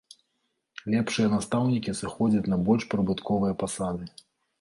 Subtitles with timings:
[0.93, 4.09] Лепшыя настаўнікі сыходзяць на больш прыбытковыя пасады.